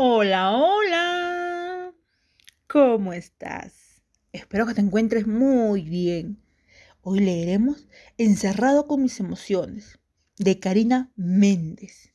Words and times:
Hola, 0.00 0.52
hola. 0.52 1.92
¿Cómo 2.68 3.12
estás? 3.12 4.00
Espero 4.30 4.64
que 4.64 4.74
te 4.74 4.80
encuentres 4.80 5.26
muy 5.26 5.82
bien. 5.82 6.40
Hoy 7.02 7.18
leeremos 7.18 7.88
Encerrado 8.16 8.86
con 8.86 9.02
mis 9.02 9.18
emociones 9.18 9.98
de 10.38 10.60
Karina 10.60 11.10
Méndez. 11.16 12.14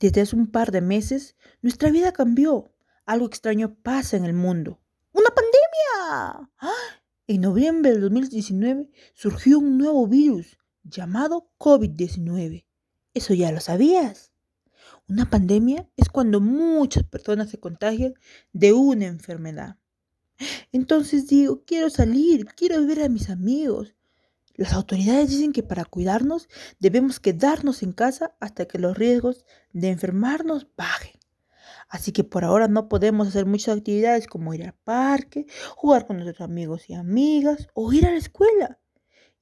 Desde 0.00 0.22
hace 0.22 0.34
un 0.34 0.50
par 0.50 0.72
de 0.72 0.80
meses, 0.80 1.36
nuestra 1.60 1.90
vida 1.90 2.12
cambió. 2.12 2.72
Algo 3.04 3.26
extraño 3.26 3.74
pasa 3.82 4.16
en 4.16 4.24
el 4.24 4.32
mundo. 4.32 4.80
¡Una 5.12 5.28
pandemia! 5.28 6.50
En 7.26 7.42
noviembre 7.42 7.90
del 7.90 8.00
2019 8.00 8.88
surgió 9.12 9.58
un 9.58 9.76
nuevo 9.76 10.06
virus 10.06 10.56
llamado 10.82 11.50
COVID-19. 11.58 12.64
¿Eso 13.12 13.34
ya 13.34 13.52
lo 13.52 13.60
sabías? 13.60 14.31
Una 15.12 15.28
pandemia 15.28 15.86
es 15.98 16.08
cuando 16.08 16.40
muchas 16.40 17.04
personas 17.04 17.50
se 17.50 17.60
contagian 17.60 18.14
de 18.54 18.72
una 18.72 19.04
enfermedad. 19.04 19.76
Entonces 20.72 21.26
digo, 21.26 21.64
quiero 21.66 21.90
salir, 21.90 22.46
quiero 22.46 22.86
ver 22.86 23.02
a 23.02 23.10
mis 23.10 23.28
amigos. 23.28 23.94
Las 24.54 24.72
autoridades 24.72 25.28
dicen 25.28 25.52
que 25.52 25.62
para 25.62 25.84
cuidarnos 25.84 26.48
debemos 26.78 27.20
quedarnos 27.20 27.82
en 27.82 27.92
casa 27.92 28.34
hasta 28.40 28.64
que 28.64 28.78
los 28.78 28.96
riesgos 28.96 29.44
de 29.74 29.90
enfermarnos 29.90 30.66
bajen. 30.78 31.20
Así 31.90 32.12
que 32.12 32.24
por 32.24 32.42
ahora 32.42 32.66
no 32.66 32.88
podemos 32.88 33.28
hacer 33.28 33.44
muchas 33.44 33.76
actividades 33.76 34.26
como 34.26 34.54
ir 34.54 34.64
al 34.64 34.72
parque, 34.72 35.44
jugar 35.76 36.06
con 36.06 36.16
nuestros 36.16 36.40
amigos 36.40 36.88
y 36.88 36.94
amigas 36.94 37.68
o 37.74 37.92
ir 37.92 38.06
a 38.06 38.12
la 38.12 38.16
escuela. 38.16 38.80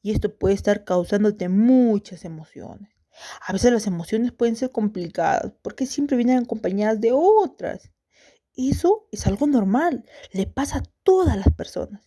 Y 0.03 0.11
esto 0.11 0.37
puede 0.37 0.57
estar 0.57 0.83
causándote 0.83 1.49
muchas 1.49 2.25
emociones. 2.25 3.00
A 3.47 3.53
veces 3.53 3.73
las 3.73 3.87
emociones 3.87 4.33
pueden 4.33 4.57
ser 4.57 4.71
complicadas 4.71 5.53
porque 5.63 5.87
siempre 5.87 6.17
vienen 6.17 6.39
acompañadas 6.39 7.01
de 7.01 7.13
otras. 7.13 7.91
Eso 8.57 9.09
es 9.13 9.27
algo 9.27 9.47
normal, 9.47 10.05
le 10.33 10.47
pasa 10.47 10.79
a 10.79 10.83
todas 11.03 11.37
las 11.37 11.53
personas. 11.55 12.03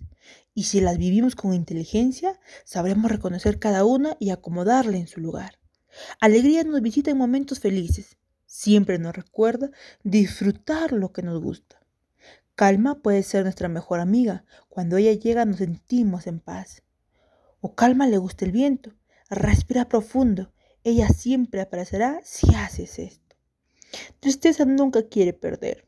Y 0.53 0.63
si 0.63 0.81
las 0.81 0.97
vivimos 0.97 1.35
con 1.35 1.53
inteligencia, 1.53 2.39
sabremos 2.63 3.11
reconocer 3.11 3.59
cada 3.59 3.85
una 3.85 4.15
y 4.19 4.29
acomodarla 4.29 4.97
en 4.97 5.07
su 5.07 5.19
lugar. 5.19 5.59
Alegría 6.19 6.63
nos 6.63 6.81
visita 6.81 7.11
en 7.11 7.17
momentos 7.17 7.59
felices. 7.59 8.17
Siempre 8.45 8.99
nos 8.99 9.15
recuerda 9.15 9.71
disfrutar 10.03 10.91
lo 10.91 11.11
que 11.11 11.23
nos 11.23 11.41
gusta. 11.41 11.81
Calma 12.55 13.01
puede 13.01 13.23
ser 13.23 13.43
nuestra 13.43 13.67
mejor 13.67 13.99
amiga. 13.99 14.45
Cuando 14.69 14.97
ella 14.97 15.13
llega 15.13 15.45
nos 15.45 15.57
sentimos 15.57 16.27
en 16.27 16.39
paz. 16.39 16.83
O 17.61 17.73
calma 17.73 18.05
le 18.05 18.17
gusta 18.17 18.45
el 18.45 18.51
viento. 18.51 18.91
Respira 19.29 19.89
profundo 19.89 20.53
ella 20.85 21.07
siempre 21.07 21.61
aparecerá 21.61 22.19
si 22.23 22.53
haces 22.55 22.99
esto. 22.99 23.37
Tristeza 24.19 24.65
nunca 24.65 25.07
quiere 25.07 25.31
perder. 25.31 25.87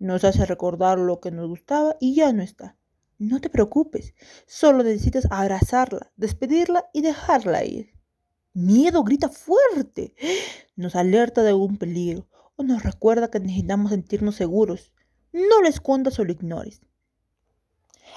Nos 0.00 0.24
hace 0.24 0.44
recordar 0.46 0.98
lo 0.98 1.20
que 1.20 1.30
nos 1.30 1.46
gustaba 1.48 1.96
y 2.00 2.14
ya 2.16 2.32
no 2.32 2.42
está. 2.42 2.76
No 3.18 3.40
te 3.40 3.50
preocupes, 3.50 4.14
solo 4.46 4.82
necesitas 4.82 5.28
abrazarla, 5.30 6.12
despedirla 6.16 6.86
y 6.92 7.02
dejarla 7.02 7.64
ir. 7.64 7.92
Miedo 8.52 9.04
grita 9.04 9.28
fuerte, 9.28 10.14
nos 10.74 10.96
alerta 10.96 11.44
de 11.44 11.50
algún 11.50 11.76
peligro 11.76 12.26
o 12.56 12.64
nos 12.64 12.82
recuerda 12.82 13.30
que 13.30 13.38
necesitamos 13.38 13.92
sentirnos 13.92 14.34
seguros. 14.34 14.92
No 15.32 15.60
lo 15.60 15.68
escondas 15.68 16.18
o 16.18 16.24
lo 16.24 16.32
ignores. 16.32 16.80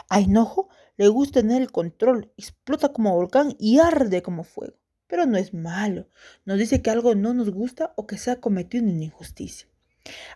A 0.10 0.22
enojo 0.22 0.70
le 0.98 1.08
gusta 1.08 1.42
tener 1.42 1.62
el 1.62 1.72
control, 1.72 2.34
explota 2.36 2.92
como 2.92 3.14
volcán 3.14 3.56
y 3.60 3.78
arde 3.78 4.24
como 4.24 4.44
fuego 4.44 4.76
pero 5.08 5.26
no 5.26 5.38
es 5.38 5.54
malo. 5.54 6.08
Nos 6.46 6.58
dice 6.58 6.82
que 6.82 6.90
algo 6.90 7.16
no 7.16 7.34
nos 7.34 7.50
gusta 7.50 7.94
o 7.96 8.08
que 8.08 8.18
se 8.18 8.32
ha 8.32 8.40
cometido 8.42 8.84
una 8.84 9.04
injusticia. 9.04 9.68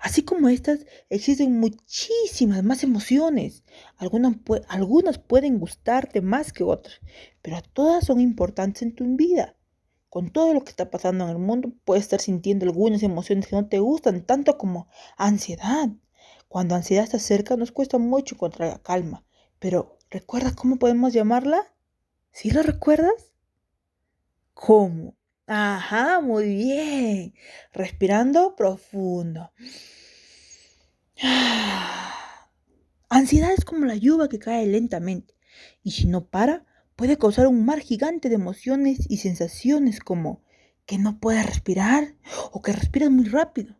Así 0.02 0.23
como 0.23 0.50
estas, 0.50 0.86
existen 1.09 1.59
muchísimas 1.59 2.64
más 2.64 2.84
emociones. 2.84 3.64
Algunas, 3.98 5.20
pueden 5.20 5.59
gustarte 5.59 6.22
más 6.22 6.53
que 6.53 6.64
otras, 6.64 6.99
pero 7.42 7.61
todas 7.73 8.05
son 8.05 8.20
importantes 8.20 8.82
en 8.82 8.95
tu 8.95 9.05
vida. 9.16 9.55
Con 10.10 10.32
todo 10.32 10.55
lo 10.55 10.64
que 10.64 10.71
está 10.71 10.89
pasando 10.89 11.26
en 11.26 11.30
el 11.30 11.38
mundo, 11.38 11.71
puedes 11.86 12.04
estar 12.04 12.20
sintiendo 12.20 12.65
algunas 12.65 13.04
emociones 13.04 13.45
que 13.45 13.55
no 13.55 13.67
te 13.67 13.77
gustan, 13.77 14.26
tanto 14.26 14.58
como 14.58 14.88
ansiedad. 15.17 15.89
Cuando 16.48 16.73
ansiedad 16.73 17.04
está 17.04 17.20
cerca, 17.20 17.55
nos 17.55 17.71
cuesta 17.71 17.99
mucho 17.99 18.33
encontrar 18.33 18.70
la 18.70 18.80
calma. 18.80 19.23
Pero, 19.60 19.99
¿recuerdas 20.10 20.55
cómo 20.55 20.77
podemos 20.77 21.14
llamarla? 21.14 21.76
¿Sí 22.32 22.49
lo 22.49 22.64
recuerdas? 22.64 23.29
¿Cómo? 24.61 25.15
Ajá, 25.47 26.20
muy 26.20 26.53
bien. 26.53 27.33
Respirando 27.71 28.58
profundo. 28.58 29.53
Ansiedad 33.09 33.53
es 33.53 33.64
como 33.64 33.86
la 33.86 33.95
lluvia 33.95 34.27
que 34.27 34.37
cae 34.37 34.67
lentamente 34.67 35.33
y 35.81 35.92
si 35.92 36.08
no 36.08 36.27
para 36.27 36.65
puede 36.97 37.17
causar 37.17 37.47
un 37.47 37.65
mar 37.65 37.80
gigante 37.80 38.27
de 38.27 38.36
emociones 38.36 39.09
y 39.09 39.17
sensaciones 39.20 40.02
como 40.02 40.43
que 40.86 40.97
no 40.97 41.21
puedes 41.21 41.45
respirar 41.45 42.15
o 42.52 42.61
que 42.61 42.73
respiras 42.73 43.09
muy 43.09 43.30
rápido, 43.30 43.77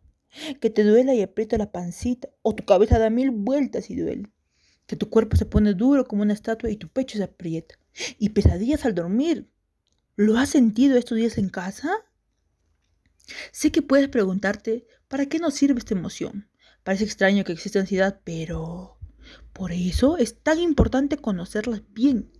que 0.62 0.70
te 0.70 0.82
duela 0.82 1.12
y 1.12 1.20
aprieta 1.20 1.58
la 1.58 1.72
pancita 1.72 2.30
o 2.40 2.54
tu 2.54 2.64
cabeza 2.64 2.98
da 2.98 3.10
mil 3.10 3.32
vueltas 3.32 3.90
y 3.90 3.96
duele, 3.96 4.30
que 4.86 4.96
tu 4.96 5.10
cuerpo 5.10 5.36
se 5.36 5.44
pone 5.44 5.74
duro 5.74 6.06
como 6.06 6.22
una 6.22 6.32
estatua 6.32 6.70
y 6.70 6.76
tu 6.76 6.88
pecho 6.88 7.18
se 7.18 7.24
aprieta 7.24 7.74
y 8.18 8.30
pesadillas 8.30 8.86
al 8.86 8.94
dormir 8.94 9.46
¿Lo 10.20 10.36
has 10.36 10.50
sentido 10.50 10.98
estos 10.98 11.16
días 11.16 11.38
en 11.38 11.48
casa? 11.48 11.90
Sé 13.52 13.72
que 13.72 13.80
puedes 13.80 14.10
preguntarte, 14.10 14.86
¿para 15.08 15.24
qué 15.24 15.38
nos 15.38 15.54
sirve 15.54 15.78
esta 15.78 15.94
emoción? 15.94 16.50
Parece 16.84 17.04
extraño 17.04 17.42
que 17.42 17.52
exista 17.52 17.80
ansiedad, 17.80 18.20
pero 18.22 18.98
por 19.54 19.72
eso 19.72 20.18
es 20.18 20.42
tan 20.42 20.58
importante 20.58 21.16
conocerlas 21.16 21.84
bien. 21.94 22.30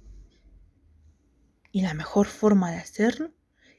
Y 1.73 1.81
la 1.81 1.95
mejor 1.95 2.27
forma 2.27 2.71
de 2.71 2.77
hacerlo 2.77 3.33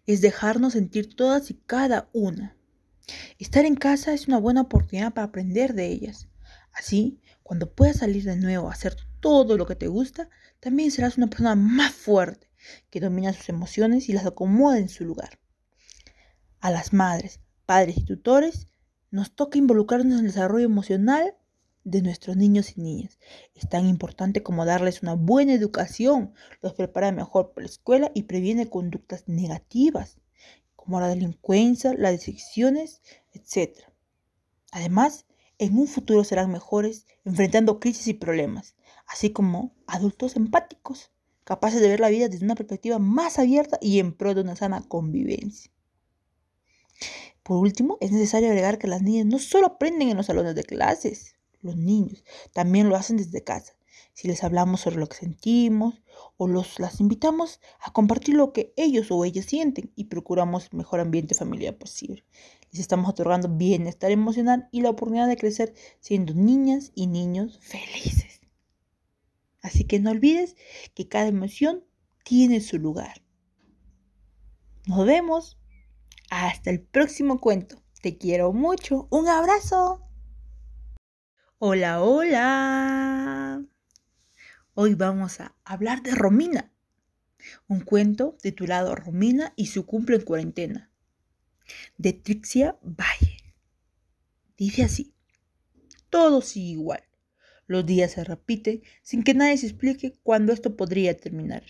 es 0.08 0.22
dejarnos 0.22 0.74
sentir 0.74 1.16
todas 1.16 1.52
y 1.52 1.62
cada 1.68 2.10
una. 2.12 2.58
Estar 3.38 3.66
en 3.66 3.76
casa 3.76 4.16
es 4.16 4.28
una 4.28 4.40
buena 4.40 4.62
oportunidad 4.62 5.14
para 5.14 5.28
aprender 5.28 5.76
de 5.76 5.86
ellas. 5.92 6.28
Así, 6.74 7.22
cuando 7.44 7.72
puedas 7.72 7.98
salir 7.98 8.24
de 8.24 8.36
nuevo 8.36 8.68
a 8.68 8.74
hacer 8.74 8.96
todo 9.20 9.58
lo 9.58 9.68
que 9.68 9.76
te 9.76 9.90
gusta, 9.90 10.28
también 10.60 10.90
serás 10.90 11.20
una 11.20 11.28
persona 11.28 11.54
más 11.54 11.94
fuerte 11.94 12.51
que 12.90 13.00
domina 13.00 13.34
sus 13.34 13.50
emociones 13.50 14.10
y 14.10 14.14
las 14.14 14.26
acomoda 14.26 14.78
en 14.78 14.90
su 14.90 15.06
lugar. 15.06 15.40
A 16.60 16.72
las 16.72 16.94
madres, 16.94 17.40
padres 17.66 17.98
y 17.98 18.06
tutores 18.06 18.68
nos 19.10 19.36
toca 19.36 19.58
involucrarnos 19.58 20.14
en 20.14 20.26
el 20.26 20.32
desarrollo 20.32 20.66
emocional 20.66 21.36
de 21.84 22.02
nuestros 22.02 22.38
niños 22.38 22.78
y 22.78 22.82
niñas. 22.82 23.20
Es 23.56 23.68
tan 23.68 23.88
importante 23.88 24.44
como 24.44 24.66
darles 24.66 25.02
una 25.02 25.16
buena 25.16 25.54
educación, 25.54 26.34
los 26.62 26.74
prepara 26.74 27.12
mejor 27.12 27.54
para 27.54 27.66
la 27.66 27.72
escuela 27.72 28.12
y 28.14 28.24
previene 28.24 28.70
conductas 28.70 29.28
negativas, 29.28 30.18
como 30.76 31.00
la 31.00 31.08
delincuencia, 31.08 31.94
las 31.94 32.12
decepciones, 32.12 33.02
etc. 33.34 33.80
Además, 34.72 35.26
en 35.58 35.78
un 35.78 35.88
futuro 35.88 36.24
serán 36.24 36.52
mejores 36.52 37.06
enfrentando 37.24 37.80
crisis 37.80 38.08
y 38.08 38.14
problemas, 38.14 38.76
así 39.08 39.32
como 39.32 39.76
adultos 39.86 40.36
empáticos 40.36 41.12
capaces 41.44 41.82
de 41.82 41.90
ver 41.90 42.00
la 42.00 42.10
vida 42.10 42.30
desde 42.30 42.46
una 42.46 42.56
perspectiva 42.56 43.00
más 43.00 43.40
abierta 43.40 43.78
y 43.82 44.00
en 44.00 44.14
pro 44.14 44.34
de 44.34 44.42
una 44.42 44.56
sana 44.56 44.82
convivencia. 44.88 45.72
Por 47.44 47.58
último, 47.58 47.98
es 48.00 48.12
necesario 48.12 48.50
agregar 48.50 48.78
que 48.78 48.88
las 48.88 49.02
niñas 49.02 49.26
no 49.26 49.40
solo 49.40 49.68
aprenden 49.68 50.10
en 50.10 50.18
los 50.18 50.28
salones 50.28 50.56
de 50.56 50.64
clases, 50.64 51.36
los 51.62 51.76
niños 51.76 52.24
también 52.54 52.90
lo 52.90 52.96
hacen 52.96 53.18
desde 53.18 53.44
casa. 53.44 53.74
Si 54.14 54.28
les 54.28 54.44
hablamos 54.44 54.82
sobre 54.82 54.98
lo 54.98 55.08
que 55.08 55.18
sentimos 55.18 56.02
o 56.38 56.48
los, 56.48 56.80
las 56.80 57.00
invitamos 57.00 57.60
a 57.80 57.92
compartir 57.94 58.36
lo 58.36 58.52
que 58.52 58.74
ellos 58.76 59.08
o 59.10 59.24
ellas 59.26 59.46
sienten 59.46 59.92
y 59.96 60.06
procuramos 60.06 60.70
el 60.72 60.78
mejor 60.78 61.00
ambiente 61.00 61.34
familiar 61.34 61.78
posible. 61.78 62.24
Les 62.72 62.82
estamos 62.82 63.10
otorgando 63.10 63.48
bienestar 63.50 64.12
emocional 64.12 64.68
y 64.72 64.82
la 64.82 64.90
oportunidad 64.90 65.28
de 65.28 65.38
crecer 65.38 65.74
siendo 66.00 66.34
niñas 66.34 66.92
y 66.94 67.08
niños 67.08 67.60
felices. 67.62 68.41
Así 69.62 69.86
que 69.86 70.00
no 70.00 70.12
olvides 70.12 70.56
que 70.94 71.08
cada 71.08 71.28
emoción 71.28 71.84
tiene 72.24 72.62
su 72.62 72.78
lugar. 72.78 73.22
Nos 74.88 75.06
vemos. 75.06 75.58
Hasta 76.30 76.70
el 76.70 76.82
próximo 76.82 77.40
cuento. 77.40 77.84
Te 78.02 78.18
quiero 78.18 78.54
mucho. 78.54 79.08
Un 79.12 79.28
abrazo. 79.28 80.08
Hola, 81.60 82.02
hola. 82.02 83.64
Hoy 84.74 84.96
vamos 84.96 85.40
a 85.42 85.56
hablar 85.64 86.02
de 86.02 86.16
Romina. 86.16 86.74
Un 87.68 87.82
cuento 87.82 88.38
titulado 88.42 88.96
Romina 88.96 89.54
y 89.56 89.68
su 89.68 89.86
cumple 89.86 90.16
en 90.16 90.24
cuarentena. 90.24 90.92
De 91.98 92.14
Trixia 92.14 92.80
Valle. 92.82 93.56
Dice 94.58 94.84
así. 94.84 95.14
Todo 96.10 96.42
sigue 96.42 96.72
igual. 96.72 97.04
Los 97.72 97.86
días 97.86 98.12
se 98.12 98.26
repiten 98.26 98.82
sin 99.02 99.24
que 99.24 99.34
nadie 99.34 99.58
se 99.58 99.68
explique 99.68 100.12
cuándo 100.24 100.52
esto 100.52 100.76
podría 100.76 101.16
terminar. 101.16 101.64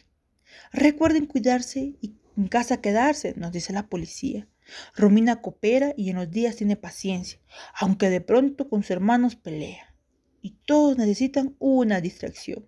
Recuerden 0.74 1.28
cuidarse 1.28 1.94
y 2.02 2.16
en 2.36 2.48
casa 2.48 2.82
quedarse, 2.82 3.36
nos 3.38 3.52
dice 3.52 3.72
la 3.72 3.88
policía. 3.88 4.48
Romina 4.96 5.44
coopera 5.44 5.94
y 5.96 6.10
en 6.10 6.16
los 6.16 6.32
días 6.32 6.56
tiene 6.56 6.76
paciencia, 6.76 7.40
aunque 7.80 8.10
de 8.10 8.20
pronto 8.20 8.68
con 8.68 8.82
sus 8.82 8.90
hermanos 8.90 9.36
pelea. 9.36 9.96
Y 10.42 10.58
todos 10.66 10.98
necesitan 10.98 11.56
una 11.60 12.02
distracción. 12.02 12.68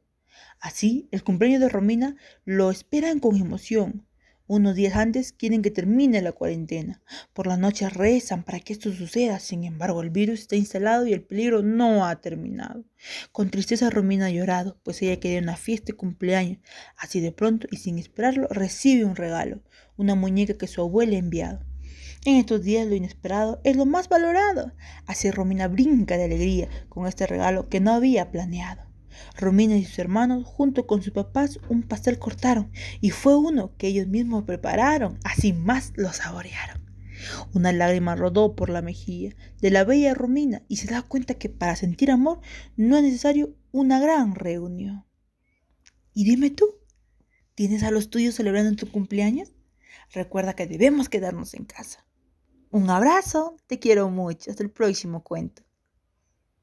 Así, 0.60 1.08
el 1.10 1.24
cumpleaños 1.24 1.62
de 1.62 1.70
Romina 1.70 2.16
lo 2.46 2.70
esperan 2.70 3.20
con 3.20 3.36
emoción. 3.36 4.06
Unos 4.56 4.76
días 4.76 4.96
antes 4.96 5.34
quieren 5.34 5.64
que 5.64 5.72
termine 5.72 6.22
la 6.22 6.32
cuarentena. 6.32 7.02
Por 7.34 7.48
la 7.48 7.58
noche 7.58 7.90
rezan 7.90 8.44
para 8.44 8.60
que 8.60 8.74
esto 8.74 8.94
suceda. 8.94 9.40
Sin 9.40 9.64
embargo, 9.64 10.04
el 10.04 10.12
virus 10.12 10.42
está 10.42 10.56
instalado 10.56 11.08
y 11.08 11.14
el 11.14 11.24
peligro 11.24 11.64
no 11.64 12.06
ha 12.06 12.22
terminado. 12.22 12.86
Con 13.32 13.50
tristeza 13.50 13.90
Romina 13.90 14.28
ha 14.28 14.30
llorado, 14.30 14.80
pues 14.84 15.02
ella 15.02 15.20
quería 15.20 15.40
una 15.40 15.58
fiesta 15.58 15.88
de 15.88 15.98
cumpleaños. 15.98 16.60
Así 16.96 17.20
de 17.20 17.32
pronto 17.32 17.66
y 17.72 17.78
sin 17.78 17.98
esperarlo, 17.98 18.48
recibe 18.52 19.06
un 19.06 19.16
regalo, 19.16 19.64
una 19.98 20.14
muñeca 20.14 20.54
que 20.54 20.68
su 20.68 20.82
abuela 20.82 21.16
ha 21.16 21.18
enviado. 21.18 21.66
En 22.24 22.36
estos 22.36 22.62
días 22.62 22.86
lo 22.86 22.94
inesperado 22.94 23.60
es 23.64 23.76
lo 23.76 23.88
más 23.88 24.08
valorado. 24.08 24.72
Así 25.08 25.32
Romina 25.32 25.68
brinca 25.68 26.16
de 26.16 26.26
alegría 26.26 26.70
con 26.90 27.08
este 27.08 27.26
regalo 27.26 27.70
que 27.70 27.80
no 27.80 27.92
había 27.92 28.30
planeado. 28.30 28.93
Romina 29.38 29.78
y 29.78 29.86
sus 29.86 30.00
hermanos, 30.00 30.46
junto 30.46 30.88
con 30.88 31.02
sus 31.02 31.14
papás, 31.14 31.60
un 31.70 31.84
pastel 31.84 32.20
cortaron 32.20 32.72
y 33.02 33.12
fue 33.12 33.36
uno 33.36 33.76
que 33.78 33.88
ellos 33.88 34.08
mismos 34.08 34.44
prepararon, 34.44 35.20
así 35.24 35.54
más 35.54 35.94
lo 35.96 36.14
saborearon. 36.14 36.84
Una 37.54 37.72
lágrima 37.72 38.16
rodó 38.16 38.56
por 38.56 38.70
la 38.70 38.82
mejilla 38.82 39.36
de 39.62 39.72
la 39.72 39.84
bella 39.84 40.14
Romina 40.14 40.64
y 40.68 40.78
se 40.78 40.88
da 40.88 41.02
cuenta 41.02 41.36
que 41.36 41.50
para 41.50 41.76
sentir 41.76 42.12
amor 42.12 42.42
no 42.76 42.98
es 42.98 43.04
necesario 43.04 43.56
una 43.72 44.00
gran 44.00 44.36
reunión. 44.36 45.06
Y 46.14 46.26
dime 46.26 46.50
tú, 46.50 46.66
¿tienes 47.56 47.84
a 47.84 47.92
los 47.92 48.10
tuyos 48.10 48.36
celebrando 48.36 48.76
tu 48.76 48.92
cumpleaños? 48.92 49.54
Recuerda 50.12 50.54
que 50.54 50.68
debemos 50.68 51.10
quedarnos 51.10 51.54
en 51.54 51.66
casa. 51.66 52.06
Un 52.70 52.90
abrazo, 52.90 53.56
te 53.68 53.80
quiero 53.80 54.10
mucho, 54.10 54.52
hasta 54.52 54.64
el 54.64 54.72
próximo 54.72 55.24
cuento. 55.24 55.64